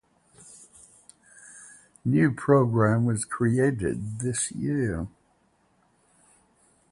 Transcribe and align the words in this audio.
New 2.03 2.31
program 2.31 3.05
was 3.05 3.23
created 3.23 4.17
this 4.21 4.51
year. 4.51 5.05